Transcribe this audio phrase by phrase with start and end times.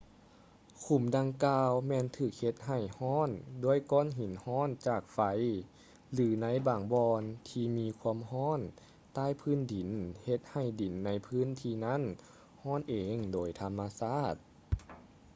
[0.83, 3.29] ຂຸມດັ່ງກ່າວແມ່ນຖືກເຮັດໃຫ້ຮ້ອນ
[3.63, 5.19] ດ້ວຍກ້ອນຫີນຮ້ອນຈາກໄຟ
[6.13, 8.61] ຫຼື ໃນບາງບ່ອນທີ່ມີຄວາມຮ້ອນ
[9.13, 9.89] ໃຕ້ພື້ນດິນ
[10.23, 12.01] ເຮັດໃຫ້ດິນໃນພື້ນທີ່ນັ້ນ
[12.63, 14.35] ຮ້ອນເອງໂດຍທຳມະຊາດ